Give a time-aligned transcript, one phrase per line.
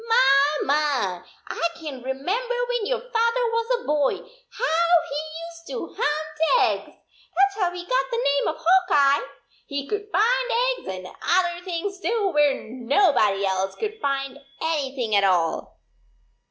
[0.09, 5.95] My, my, I can remember when your father was a boy, how he used to
[5.95, 6.87] hunt eggs!
[7.35, 9.27] That s how he got the name of Hawk Eye.
[9.67, 15.21] He could find eggs, and other things too, where nobody else could find anything at
[15.21, 15.79] 20 all.